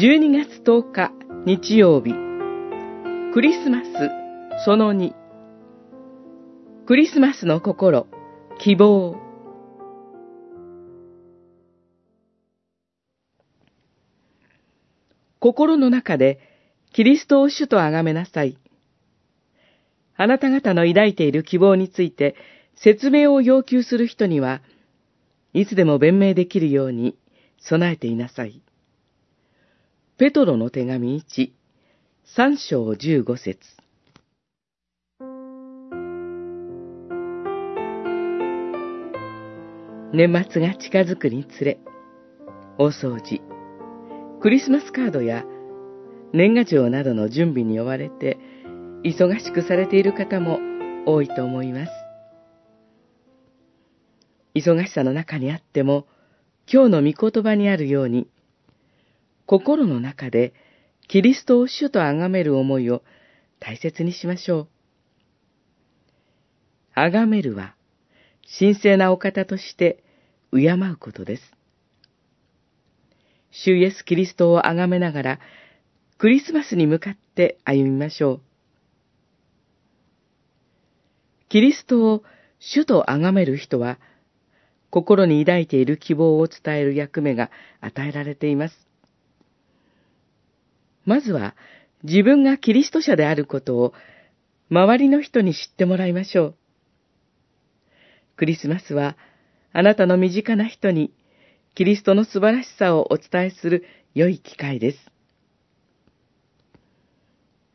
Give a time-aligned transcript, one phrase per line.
[0.00, 1.12] 12月10日
[1.44, 2.14] 日曜日
[3.34, 3.90] クリスマス
[4.64, 5.12] その2
[6.86, 8.06] クリスマスの心
[8.58, 9.14] 希望
[15.38, 16.40] 心の中で
[16.94, 18.56] キリストを主と崇めなさい。
[20.16, 22.36] あなた方の抱いている希望について
[22.74, 24.62] 説明を要求する人には、
[25.52, 27.18] いつでも弁明できるように
[27.58, 28.62] 備えていなさい。
[30.20, 31.50] ペトロの手紙1、
[32.36, 33.58] 3章15節
[40.12, 41.78] 年末が近づくにつれ、
[42.76, 43.40] 大掃除、
[44.42, 45.46] クリスマスカードや
[46.34, 48.38] 年賀状などの準備に追われて、
[49.02, 50.58] 忙しくされている方も
[51.06, 51.92] 多いと思います。
[54.54, 56.06] 忙しさの中にあっても、
[56.70, 58.28] 今日の御言葉にあるように、
[59.50, 60.54] 心の中で
[61.08, 63.02] キリストを主と崇める思いを
[63.58, 64.68] 大切にしましょう。
[66.94, 67.74] 崇めるは、
[68.60, 70.04] 神聖なお方として
[70.52, 71.42] 敬うことです。
[73.50, 75.40] 主イエス・キリストを崇めながら、
[76.18, 78.40] クリスマスに向かって歩みましょう。
[81.48, 82.22] キリストを
[82.60, 83.98] 主と崇める人は、
[84.90, 88.89] 心に抱いている希望を伝える役目が与えられています。
[91.10, 91.56] まずは
[92.04, 93.94] 自分がキリスト者であることを
[94.70, 96.54] 周りの人に知ってもらいましょう。
[98.36, 99.16] クリスマスは
[99.72, 101.12] あなたの身近な人に
[101.74, 104.98] キリストの素晴らしさをお伝えする良い機会です。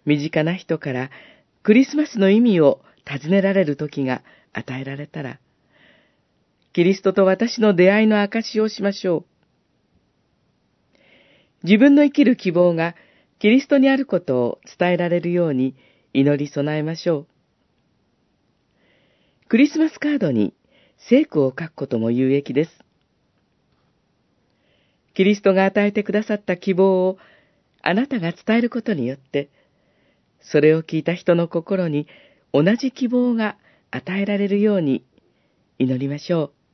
[0.05, 1.09] 身近な人から
[1.61, 4.21] クリスマスの意味を尋ねられる時が
[4.53, 5.39] 与えられたら、
[6.71, 9.25] キリストと私の出会いの証しをしましょう。
[11.65, 12.95] 自分の生きる希望が
[13.39, 15.75] キリストにあることを伝えられるように
[16.13, 17.27] 祈り備えましょう。
[19.49, 20.53] クリスマスカードに
[20.97, 22.71] 聖句を書くことも有益です。
[25.13, 27.17] キリストが与えてくださった希望を
[27.81, 29.49] あなたが伝えることによって、
[30.41, 32.07] それを聞いた人の心に
[32.53, 33.57] 同じ希望が
[33.91, 35.05] 与えられるように
[35.77, 36.64] 祈りましょう。